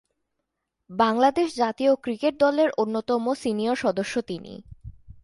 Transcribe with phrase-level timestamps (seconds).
[0.89, 4.53] বাংলাদেশ জাতীয় ক্রিকেট দলের অন্যতম সিনিয়র সদস্য তিনি।